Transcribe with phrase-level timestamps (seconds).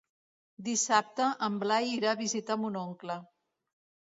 [0.69, 3.19] Dissabte en Blai irà a visitar mon oncle.